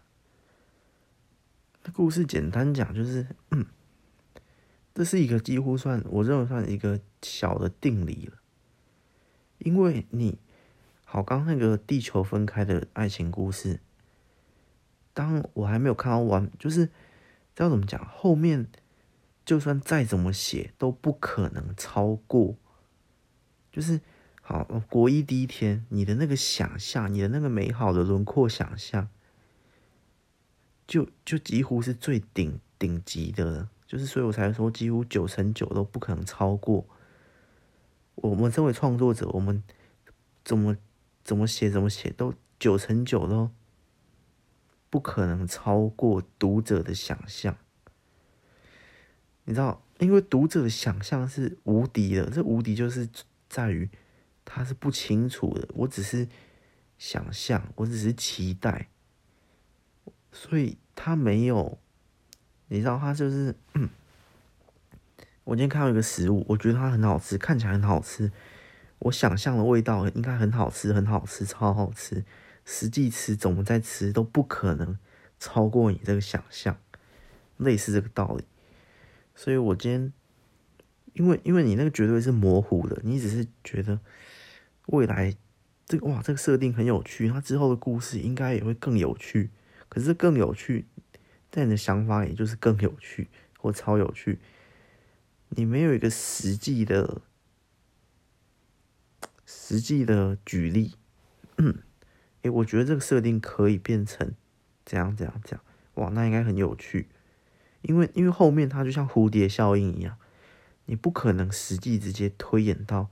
[1.84, 3.28] 那故事简单讲就是。
[4.96, 8.38] 这是一个几乎算，我认为算一个小的定理了，
[9.58, 10.39] 因为你，
[11.04, 13.82] 好，刚那个地球分开的爱情故事，
[15.13, 16.91] 当我还没有看到完，就是，知
[17.56, 18.68] 道怎么讲，后面
[19.46, 22.56] 就算再怎么写都不可能超过，
[23.72, 24.02] 就是，
[24.42, 29.08] 好，国一第一天，你的那个想象，你的那个美好的轮廓想象，
[30.88, 33.70] 就就几乎是最顶顶级的。
[33.88, 36.84] 就是，所以我才说，几乎九成九都不可能超过。
[38.16, 39.64] 我们身为创作者，我们
[40.44, 40.76] 怎么
[41.24, 43.52] 怎么写怎么写，都九成九都
[44.90, 47.56] 不可能超过读者的想象。
[49.46, 53.08] 你知道，因为读者的想象是无敌的，这无敌就是
[53.48, 53.90] 在于
[54.44, 55.68] 他是不清楚的。
[55.74, 56.28] 我只是
[56.98, 58.90] 想象，我只是期待，
[60.32, 61.78] 所以他没有。
[62.68, 63.56] 你知道他就是，
[65.44, 68.32] 我今天看到一个食物，我觉得它很好吃，看起来很好吃。
[68.98, 72.26] 我想象的味道应该很好吃，很好吃，超好吃。
[72.66, 74.98] 实际吃怎么再吃都不可能
[75.38, 76.76] 超过你这个想象，
[77.58, 78.44] 类似这个道理。
[79.36, 80.13] 所以我今天，
[81.13, 84.00] 因为因为你那个绝对是模糊的，你只是觉得
[84.88, 85.36] 未来
[85.86, 89.52] 这个哇，这个设定很有趣，它之后的故事应该也会更有趣。
[89.88, 90.86] 可是更有趣。
[91.52, 94.39] 但你的想法也就是更有趣或超有趣，
[95.48, 97.21] 你没有一个实际的、
[99.45, 100.95] 实际的举例。
[101.58, 101.78] 嗯，
[102.41, 104.34] 诶，我觉得这个设定可以变成
[104.84, 107.08] 这样、这样、这样，哇，那应该很有趣。
[107.88, 110.17] 因为，因为后面它就像蝴蝶效应一样，
[110.86, 113.10] 你不可能实际直接推演到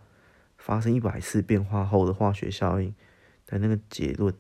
[0.58, 2.94] 发生一百次变化后的化学效应
[3.46, 4.34] 的那个结论，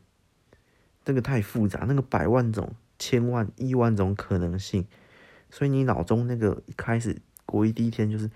[1.05, 2.73] 那个太复杂，那个百万种。
[2.99, 4.85] 千万亿万种可能性，
[5.49, 8.29] 所以你脑中那个一开始国一第一天就是，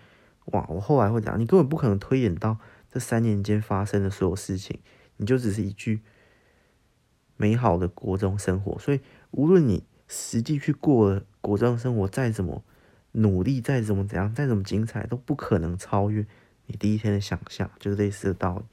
[0.45, 0.65] 哇！
[0.67, 2.57] 我后来会讲，你根本不可能推演到
[2.91, 4.81] 这三年间发生的所有事情，
[5.17, 6.01] 你就只是一句
[7.38, 8.77] 美好的国中生活。
[8.77, 8.99] 所以
[9.31, 12.63] 无论你实际去过了国中生活，再怎么
[13.13, 16.26] 努力，再怎么怎样，再怎么精彩，都不可能超越
[16.67, 18.65] 你第一天的想象，就是类似的道理。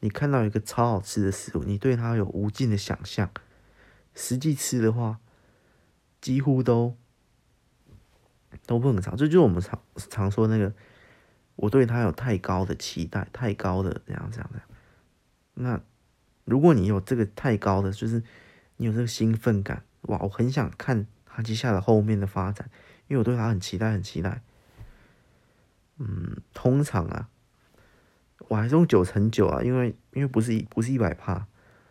[0.00, 3.30] 你看到一个超好吃的食物，你对它有无尽的想象。
[4.14, 5.18] 实际吃的话，
[6.20, 6.96] 几乎都
[8.66, 10.72] 都不能超，这就是我们常常说那个，
[11.56, 14.68] 我对他有太高的期待，太高的这样这样这样。
[15.54, 15.80] 那
[16.44, 18.22] 如果你有这个太高的，就是
[18.76, 22.68] 你有这个兴奋感，哇，我很想看他接下来后面的发展，
[23.08, 24.42] 因为我对他很期待，很期待。
[25.98, 27.28] 嗯，通常啊，
[28.48, 31.46] 我还是用九成九啊，因为因为不是一不是一百帕，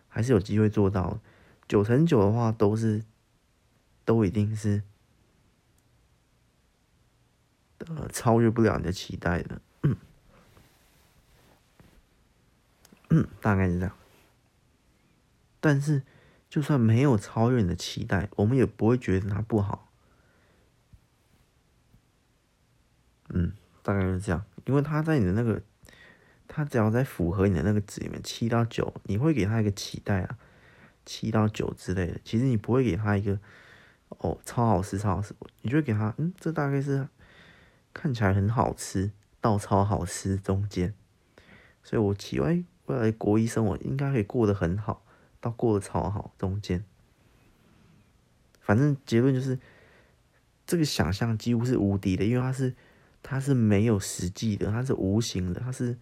[0.08, 1.20] 还是有机会做到。
[1.68, 3.04] 九成九的话，都是，
[4.06, 4.84] 都一定是，
[7.80, 9.60] 呃，超越不了你的期待的。
[9.82, 9.98] 嗯，
[13.10, 13.96] 嗯，大概是这样。
[15.60, 16.04] 但是，
[16.56, 19.92] 就算没有超越你的期待，我们也不会觉得它不好。
[23.28, 23.52] 嗯，
[23.84, 25.62] 大概是这样，因为它在你的那个，
[26.48, 30.38] 它只要在符合你的那个值里面，七到九，你会给它一个期待啊。
[31.06, 33.38] 七到九之类的，其实你不会给他一个
[34.08, 37.10] 哦，超好吃，超好吃，你就会给他，嗯，这大概是
[37.94, 40.94] 看起来很好吃到超好吃中间，
[41.84, 45.05] 所以我期望未来国医生活应该可以过得很好，
[45.46, 46.84] 到过得超好中间，
[48.60, 49.60] 反正结论就是
[50.66, 52.76] 这个想象几乎是无敌的，因为它是
[53.22, 56.00] 它是没有实际的，它是无形的，它是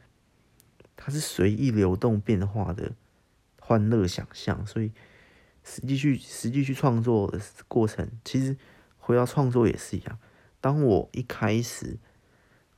[0.96, 2.94] 它是随意流动变化的
[3.60, 4.92] 欢乐想象，所以。
[5.66, 8.58] 实际去实际去创作的过程，其实
[8.98, 10.20] 回到创作也是一样。
[10.60, 11.98] 当我一开始，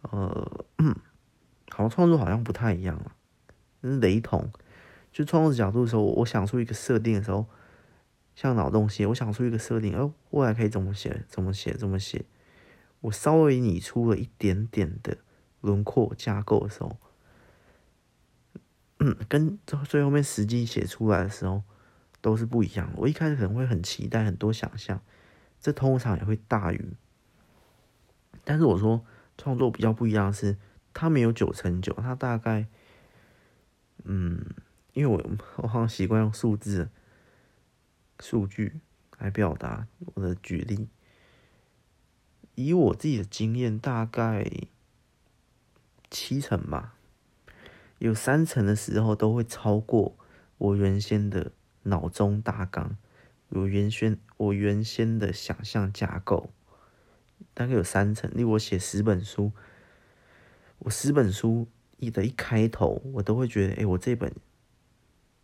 [0.01, 0.65] 呃，
[1.71, 3.15] 好像创作好像不太一样了，
[3.81, 4.51] 雷同。
[5.15, 7.45] 就创作角度的时候，我想出一个设定的时候，
[8.35, 11.23] 像脑洞写，我想出一个设定，哦，未来可以怎么写？
[11.29, 11.73] 怎么写？
[11.73, 12.25] 怎么写？
[12.99, 15.19] 我稍微拟出了一点点的
[15.61, 16.97] 轮廓架构的时候，
[18.99, 21.63] 嗯，跟最后面实际写出来的时候。
[22.21, 22.93] 都是不一样的。
[22.97, 24.99] 我一开始可能会很期待很多想象，
[25.61, 26.93] 这通常也会大于。
[28.43, 29.05] 但是我说
[29.37, 30.57] 创作比较不一样的是，
[30.91, 32.65] 它没有九成九，它大概，
[34.05, 34.43] 嗯，
[34.95, 35.23] 因为我
[35.57, 36.89] 我好像习惯用数字、
[38.19, 38.79] 数据
[39.19, 40.87] 来表达我的举例。
[42.55, 44.49] 以我自己的经验，大概
[46.09, 46.95] 七成吧，
[47.99, 50.17] 有三成的时候都会超过
[50.57, 51.51] 我原先的。
[51.87, 52.97] 脑中大纲，
[53.49, 56.49] 我原先我原先的想象架构，
[57.53, 58.27] 大概有三层。
[58.33, 59.51] 例如我写十本书，
[60.79, 64.33] 我十本书一的一开头，我都会觉得，哎、我这本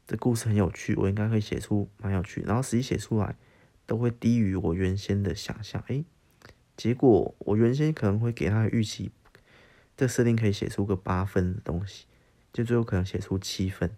[0.07, 2.41] 这故事很有趣，我应该会写出蛮有趣。
[2.41, 3.35] 然后实际写出来，
[3.85, 5.81] 都会低于我原先的想象。
[5.87, 6.05] 哎、欸，
[6.75, 9.11] 结果我原先可能会给他的预期，
[9.95, 12.05] 这设定可以写出个八分的东西，
[12.51, 13.91] 就最后可能写出七分。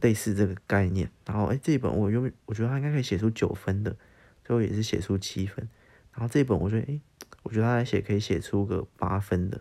[0.00, 3.96] 类似这个概念，然后哎，这一本我用，我觉得他应该可以写出九分的，
[4.44, 5.68] 最后也是写出七分。
[6.12, 7.00] 然后这一本我觉得，哎，
[7.42, 9.60] 我觉得他来写可以写出个八分的，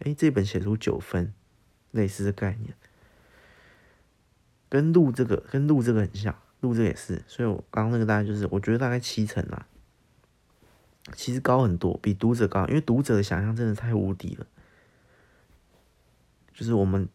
[0.00, 1.32] 哎，这本写出九分，
[1.92, 2.74] 类似的概念，
[4.68, 7.22] 跟录这个跟录这个很像，录这个也是。
[7.26, 9.66] 所以我刚刚那个大概就是，我觉得大概七成啦，
[11.14, 14.46] 其实高很多，比读者高，因为读者的想象真的太无敌了，
[16.52, 17.08] 就是我们。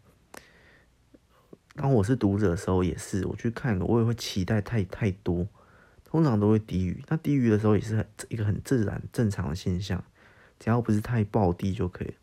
[1.74, 5.48] 当我是读者的时候，也是我去看，我也会期待太太多，
[6.04, 7.02] 通常都会低于。
[7.08, 10.04] 那低于的时候也是很一个很自然正常的现象，
[10.60, 12.14] 只要不是太暴低就可以。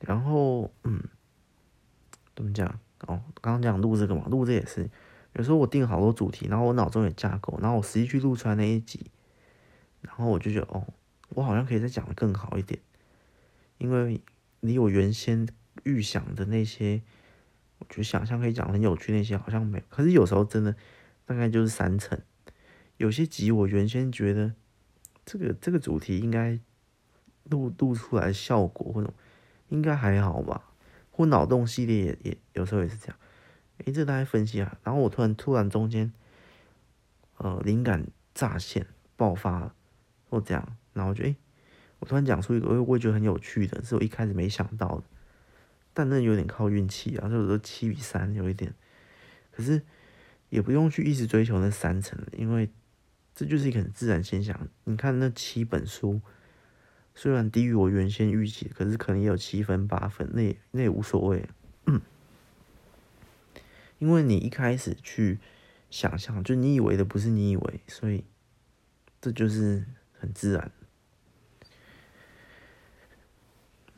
[0.00, 1.00] 然后，嗯，
[2.34, 2.66] 怎么讲？
[3.06, 4.88] 哦，刚刚讲录这个嘛，录这也是，
[5.34, 9.10] 有时候我定好多主题，然后我脑中有架构，然后我实际去录出来那一集，
[10.00, 10.86] 然后我就觉得，哦，
[11.30, 12.80] 我好像可以再讲的更好一点，
[13.78, 14.20] 因为
[14.60, 15.48] 离我原先。
[15.84, 17.02] 预想的那些，
[17.78, 19.84] 我觉得想象可以讲很有趣，那些好像没有。
[19.88, 20.76] 可是有时候真的
[21.24, 22.20] 大概就是三成。
[22.98, 24.52] 有些集我原先觉得
[25.24, 26.60] 这个这个主题应该
[27.44, 29.12] 录录出来效果或者
[29.70, 30.71] 应该还好吧，
[31.12, 33.16] 或脑洞系列也也有时候也是这样。
[33.84, 36.12] 诶，这大家分析啊，然后我突然突然中间
[37.36, 38.84] 呃灵感乍现
[39.16, 39.74] 爆发了，
[40.28, 41.36] 或这样，然后我觉得诶，
[42.00, 45.04] 我突然讲出一个我我觉得很有趣的，是我一开始没想到的。
[45.94, 48.74] 但那有点靠运气啊，就是说七比三有一点，
[49.50, 49.82] 可是
[50.48, 52.70] 也不用去一直追求那三成，因为
[53.34, 54.68] 这就是一个很自然现象。
[54.84, 56.20] 你看那七本书，
[57.14, 61.48] 虽然低于我原先预期，可是可能也有七分八分，那也那也无所谓。
[61.86, 62.00] 嗯，
[63.98, 65.38] 因为你一开始去
[65.90, 68.24] 想象，就你以为的不是你以为，所以
[69.20, 69.84] 这就是
[70.18, 70.72] 很自然。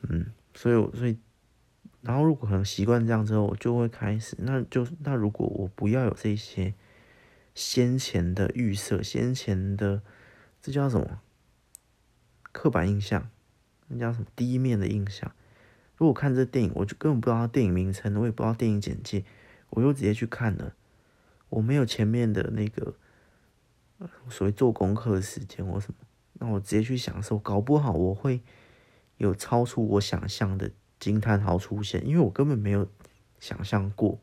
[0.03, 1.19] 嗯，所以所以。
[2.07, 4.37] 然后，如果可能习惯这样之后，我就会开始。
[4.41, 6.75] 那就那如果我不要有这些
[7.55, 10.03] 先前的预设、先前的
[10.61, 11.23] 这叫什么
[12.55, 13.29] 刻板印象？
[13.89, 15.31] 那叫什么第一面的印象？
[15.97, 19.23] 如果看这电影，我就根本不知道它电影名称，我也不知道电影简介，
[19.69, 20.75] 我又直接去看了，
[21.51, 22.95] 我没有前面的那个
[24.31, 25.95] 所谓做功课的时间或什么，
[26.35, 28.41] 那我直接去享受，搞不好我会
[29.19, 30.71] 有超出我想象的。
[31.01, 32.89] 惊叹号出现，因为我根本没有
[33.39, 34.19] 想象过，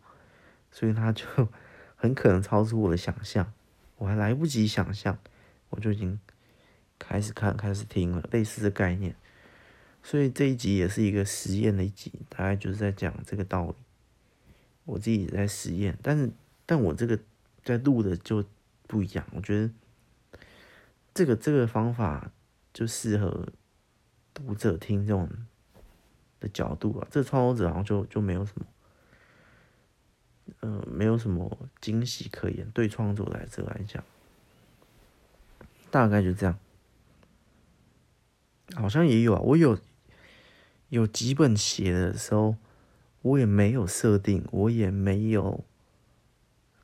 [0.71, 1.23] 所以他就
[1.95, 3.53] 很可能超出我的想象，
[3.97, 5.19] 我还来不及想象，
[5.69, 6.19] 我就已经
[7.03, 9.15] 开始看、开始听了类似的概念，
[10.03, 13.75] 所以这一集也是一个实验的一集，大概就是在讲这个道理。
[14.85, 16.29] 我自己也在实验，但是
[16.65, 17.19] 但我这个
[17.63, 18.43] 在录的就
[18.87, 19.73] 不一样，我觉得
[21.13, 22.31] 这个这个方法
[22.73, 23.47] 就适合
[24.33, 25.27] 读者听这种。
[26.41, 28.65] 的角度啊，这创作者好像就就没有什么，
[30.61, 32.67] 呃，没有什么惊喜可言。
[32.71, 34.03] 对创作来者来讲，
[35.91, 36.57] 大概就这样。
[38.75, 39.77] 好像也有啊，我有
[40.89, 42.55] 有几本写的时候，
[43.21, 45.63] 我也没有设定，我也没有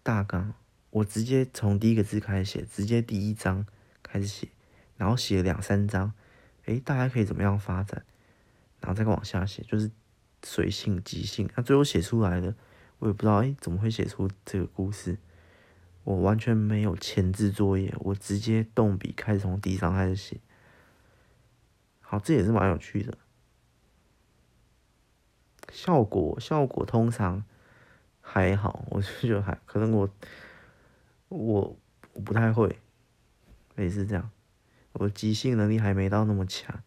[0.03, 0.53] 大纲，
[0.89, 3.65] 我直接从第一个字开始写，直接第一章
[4.03, 4.47] 开始写，
[4.97, 6.13] 然后写两三章，
[6.65, 8.03] 诶，大家可以怎么样发展，
[8.79, 9.89] 然后再往下写，就是
[10.43, 11.49] 随性即兴。
[11.55, 12.55] 那最后写出来的，
[12.99, 15.17] 我也不知道，诶，怎么会写出这个故事？
[16.03, 20.39] 我完全没有前置作业，我直接动笔开始从第一章开始写。
[22.09, 23.17] 好，这也是蛮有趣的。
[25.69, 27.43] 效果效果通常
[28.21, 30.09] 还好，我就觉得还可能我
[31.27, 31.75] 我
[32.13, 32.79] 我不太会，
[33.75, 34.31] 也是这样，
[34.93, 36.81] 我即兴能力还没到那么强。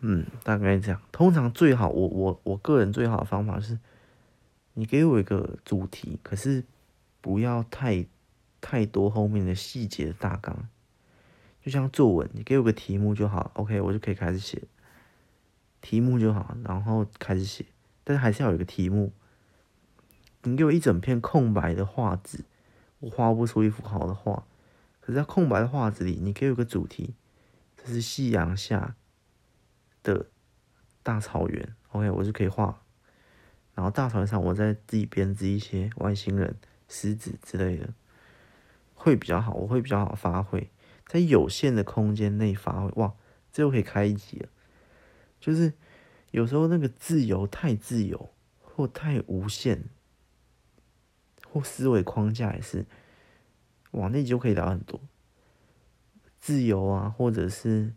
[0.00, 1.00] 嗯，大概这样。
[1.12, 3.78] 通常最好，我我我个人最好的方法是，
[4.72, 6.64] 你给我一个主题，可是
[7.20, 8.04] 不要太
[8.60, 10.68] 太多后面的细节大纲。
[11.64, 14.62] 就像作文，你给我个题目就好，OK，我就可以开始写。
[15.80, 17.64] 题目就好，然后开始写，
[18.04, 19.14] 但是还是要有一个题目。
[20.42, 22.44] 你给我一整片空白的画纸，
[22.98, 24.44] 我画不出一幅好的画。
[25.00, 27.14] 可是，在空白的画纸里，你给我个主题，
[27.78, 28.94] 这是夕阳下
[30.02, 30.26] 的
[31.02, 32.82] 大草原，OK，我就可以画。
[33.74, 36.56] 然后大草原上，我再自己编织一些外星人、
[36.88, 37.94] 狮子之类的，
[38.94, 40.70] 会比较好，我会比较好发挥。
[41.14, 43.14] 在有限的空间内发挥，哇，
[43.52, 44.48] 这又可以开一集了。
[45.38, 45.72] 就是
[46.32, 49.84] 有时候那个自由太自由，或太无限，
[51.46, 52.84] 或思维框架也是，
[53.92, 55.00] 哇，那集就可以聊很多。
[56.40, 57.94] 自由啊，或者是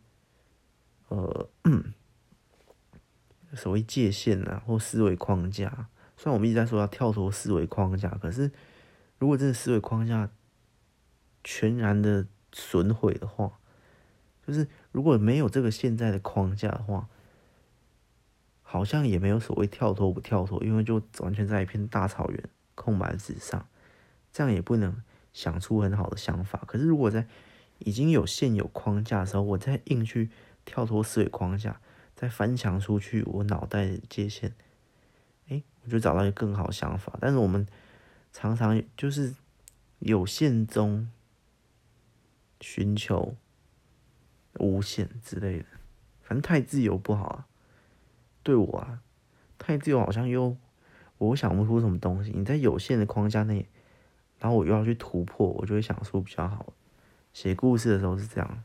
[1.07, 1.49] 呃，
[3.57, 5.89] 所谓界限啊，或思维框架。
[6.17, 8.51] 虽然我们一直在说要跳脱思维框架，可是
[9.17, 10.29] 如果这个思维框架
[11.43, 12.27] 全然的。
[12.59, 13.59] 损毁的话，
[14.45, 17.07] 就是如果没有这个现在的框架的话，
[18.63, 22.43] 好像也没有所谓跳脱不跳脱，因为就完全在一片大草原
[22.73, 23.67] 空白纸上，
[24.33, 25.03] 这样也不能
[25.33, 26.63] 想出很好的想法。
[26.65, 27.27] 可是如果在
[27.77, 30.31] 已经有现有框架的时候，我再硬去
[30.65, 31.79] 跳脱思维框架，
[32.15, 34.51] 再翻墙出去我脑袋的界限，
[35.47, 37.15] 哎，我就找到一个更好想法。
[37.21, 37.67] 但是我们
[38.33, 39.35] 常常就是
[39.99, 41.11] 有限中。
[42.59, 43.35] 寻求
[44.59, 45.65] 无限之类的，
[46.21, 47.47] 反正太自由不好啊。
[48.43, 49.01] 对我啊，
[49.57, 50.57] 太自由好像又
[51.17, 52.31] 我想不出什么东西。
[52.31, 53.67] 你在有限的框架内，
[54.39, 56.73] 然后我又要去突破，我就会想出比较好。
[57.33, 58.63] 写故事的时候是这样。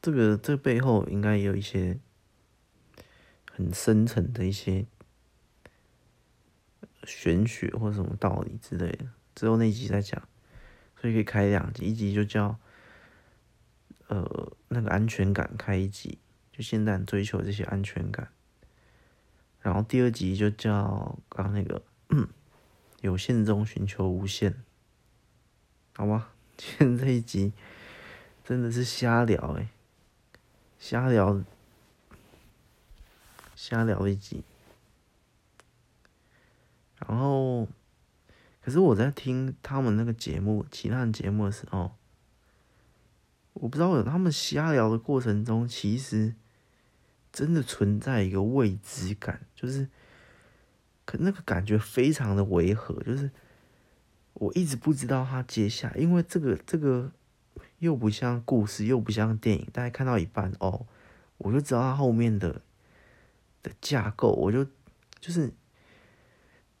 [0.00, 1.98] 这个这背后应该也有一些
[3.50, 4.86] 很深层的一些
[7.02, 10.22] 玄学或什么道理之类的，之后那集再讲。
[11.00, 12.58] 所以可以开两集，一集就叫
[14.08, 16.18] 呃那个安全感，开一集，
[16.50, 18.28] 就现在追求这些安全感。
[19.60, 21.82] 然后第二集就叫刚那个，
[23.00, 24.64] 有限中寻求无限，
[25.94, 26.32] 好吧？
[26.58, 27.52] 今天这一集
[28.44, 29.68] 真的是瞎聊诶、
[30.80, 31.40] 瞎聊，
[33.54, 34.42] 瞎聊一集，
[36.98, 37.68] 然后。
[38.68, 41.90] 可是我在听他们那个节目，其他的节目的时候，
[43.54, 46.34] 我不知道他们瞎聊的过程中，其实
[47.32, 49.88] 真的存在一个未知感，就是
[51.06, 53.30] 可那个感觉非常的违和，就是
[54.34, 57.10] 我一直不知道他接下，因为这个这个
[57.78, 60.84] 又不像故事，又不像电影，大家看到一半哦，
[61.38, 62.60] 我就知道他后面的
[63.62, 64.62] 的架构，我就
[65.18, 65.54] 就是。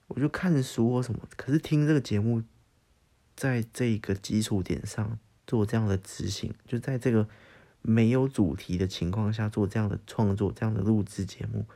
[0.08, 2.42] 我就看书或什么，可是听这个节目，
[3.36, 7.28] 在这个基础点上做这样的执行，就在这个
[7.82, 11.66] 没有主题的情况下做这样的创作、这样的录制节目，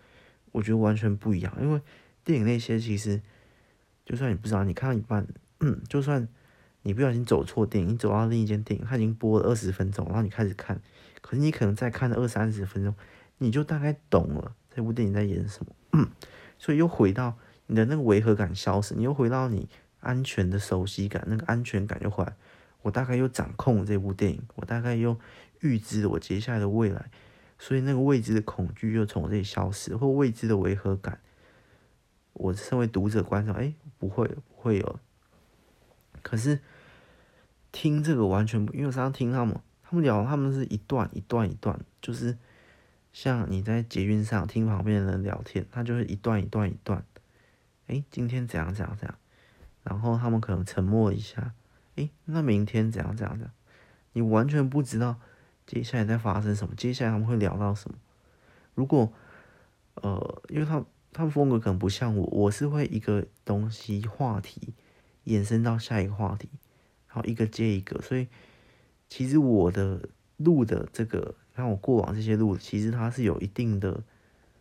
[0.51, 1.55] 我觉得完全不一样。
[1.61, 1.81] 因为
[2.25, 3.21] 电影那些其实，
[4.07, 5.27] 就算你不知道，你看到一半，
[5.61, 6.27] 嗯， 就算
[6.83, 10.81] 你不小心走错电影，你走到另一间电影，它已经播了二十分钟，然后你开始看，
[11.21, 12.95] 可是你可能再看二三十分钟，
[13.37, 16.09] 你就大概懂了这部电影在演什么，嗯，
[16.59, 17.37] 所以又回到。
[17.67, 19.69] 你的那个违和感消失，你又回到你
[20.01, 22.35] 安全的熟悉感，那个安全感又回来。
[22.83, 25.17] 我大概又掌控了这部电影，我大概又
[25.61, 27.11] 预知了我接下来的未来，
[27.59, 31.21] 所以那个未知的恐惧又从我这里消失，或未知的违和感。
[32.33, 34.99] 我身为读者观众，哎，不会，不会有。
[36.23, 36.59] 可是
[37.71, 42.37] 听这个完全不，因为我常常听他们，他们聊，他们是一段一段一段，就是
[43.13, 47.05] 像你在捷运上听旁边的人聊天，他就是一段一段一段。
[47.93, 49.19] 哎，今天怎样怎样怎样？
[49.83, 51.53] 然后他们可能沉默一下，
[51.97, 53.55] 诶，那明天怎样怎样怎样，
[54.15, 55.17] 你完全不知道
[55.67, 57.99] 接下来在发生什么，接下来他们会聊到什么。
[58.75, 59.13] 如果，
[59.97, 60.83] 呃，因为他
[61.13, 64.73] 他们风格可能不像我，我是会一个东西话题
[65.25, 66.49] 延伸到下一个话题，
[67.09, 68.27] 然后一个接一个，所以
[69.07, 74.03] 其实我的录的这个，像我过往这些录，其实它是有一定的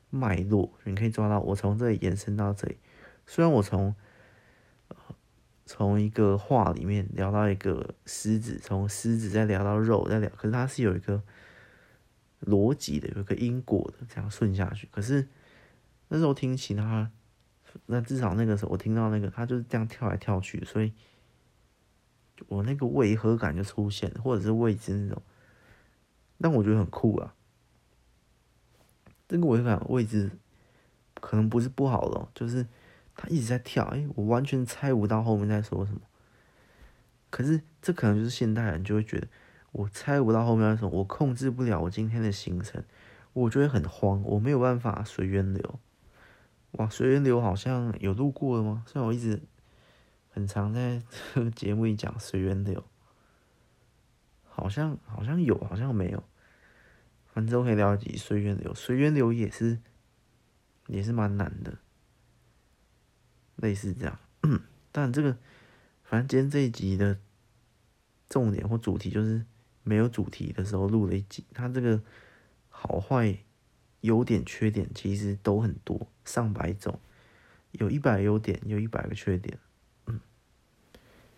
[0.10, 2.76] 脉络，你可以抓到我从这里延伸到这里，
[3.26, 3.96] 虽然我从。
[5.64, 11.24] 从一个话里面聊到一个狮子，从狮子再聊到肉，再聊，可是它是有一个
[12.42, 14.90] 逻辑的，有一个因果的，这样顺下去。
[14.92, 15.30] 可是
[16.10, 17.10] 那时候听其他，
[17.86, 20.92] 那至少那个时候我听到那个，他就是这样跳来跳去，所以
[22.50, 25.24] 我那个违和感就出现，或者是未知那种，
[26.42, 27.34] 但我觉得很酷啊。
[29.30, 30.32] 这个违和感位置
[31.14, 32.68] 可能不是不好的，就是。
[33.22, 36.02] 他一直在跳，哎、我完全猜不到后面在说什么。
[37.30, 39.28] 可是这可能就是现代人就会觉得，
[39.72, 42.84] 我猜不到后面在说什么，我控制不了我今天的行程，
[43.34, 45.80] 我觉得很慌，我没有办法随缘流。
[46.72, 48.84] 哇，随缘流好像有录过了吗？
[48.88, 49.40] 虽然我一直
[50.32, 51.04] 很常在
[51.54, 52.84] 节目里讲随缘流，
[54.50, 56.24] 好像好像有，好像没有。
[57.28, 59.80] 反正我可以了解随缘流，随缘流也是
[60.88, 61.78] 也是蛮难的。
[63.62, 64.20] 类似这样，
[64.92, 65.38] 但这个
[66.04, 67.18] 反正今天这一集的
[68.28, 69.46] 重点或主题就是
[69.84, 72.02] 没有主题的时候录了一集，它这个
[72.70, 73.38] 好坏、
[74.02, 77.00] 优点、缺点其实都很多，上百种，
[77.72, 79.58] 有一百优点，有一百个缺点，
[80.08, 80.20] 嗯，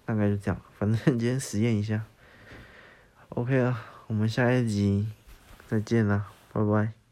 [0.06, 0.62] 大概就这样。
[0.78, 2.06] 反正今天实验一下
[3.30, 5.08] ，OK 啊，我们下一集
[5.68, 7.03] 再见啦，拜拜。